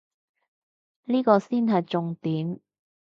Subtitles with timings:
[1.05, 2.59] 呢個先係重點